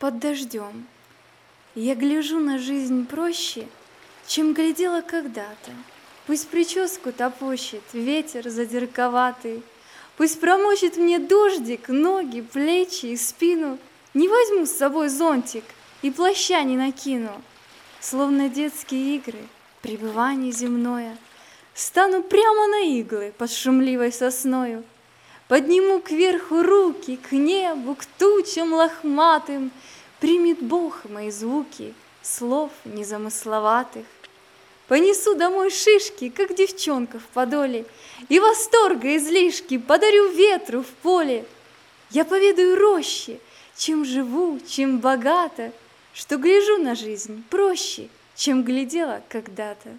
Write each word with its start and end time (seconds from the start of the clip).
под 0.00 0.18
дождем. 0.18 0.86
Я 1.76 1.94
гляжу 1.94 2.40
на 2.40 2.58
жизнь 2.58 3.06
проще, 3.06 3.68
чем 4.26 4.54
глядела 4.54 5.02
когда-то. 5.02 5.70
Пусть 6.26 6.48
прическу 6.48 7.12
топочет 7.12 7.82
ветер 7.92 8.48
задирковатый, 8.50 9.62
Пусть 10.16 10.38
промочит 10.38 10.98
мне 10.98 11.18
дождик 11.18 11.88
ноги, 11.88 12.42
плечи 12.42 13.06
и 13.06 13.16
спину. 13.16 13.78
Не 14.12 14.28
возьму 14.28 14.66
с 14.66 14.72
собой 14.72 15.08
зонтик 15.08 15.64
и 16.02 16.10
плаща 16.10 16.62
не 16.62 16.76
накину. 16.76 17.40
Словно 18.00 18.50
детские 18.50 19.16
игры, 19.16 19.38
пребывание 19.80 20.52
земное, 20.52 21.16
Стану 21.72 22.22
прямо 22.22 22.66
на 22.66 22.80
иглы 22.98 23.32
под 23.38 23.50
шумливой 23.50 24.12
сосною, 24.12 24.84
Подниму 25.50 25.98
кверху 25.98 26.62
руки 26.62 27.16
к 27.16 27.32
небу, 27.32 27.96
к 27.96 28.06
тучам 28.06 28.72
лохматым, 28.72 29.72
Примет 30.20 30.62
Бог 30.62 31.00
мои 31.06 31.32
звуки, 31.32 31.92
слов 32.22 32.70
незамысловатых. 32.84 34.06
Понесу 34.86 35.34
домой 35.34 35.70
шишки, 35.70 36.28
как 36.28 36.54
девчонка 36.54 37.18
в 37.18 37.24
подоле, 37.34 37.84
И 38.28 38.38
восторга 38.38 39.16
излишки 39.16 39.76
подарю 39.78 40.28
ветру 40.28 40.82
в 40.82 40.90
поле. 41.02 41.44
Я 42.10 42.24
поведаю 42.24 42.76
роще, 42.76 43.40
чем 43.76 44.04
живу, 44.04 44.60
чем 44.68 45.00
богато, 45.00 45.72
Что 46.14 46.36
гляжу 46.36 46.76
на 46.76 46.94
жизнь 46.94 47.42
проще, 47.50 48.08
чем 48.36 48.62
глядела 48.62 49.20
когда-то. 49.28 49.98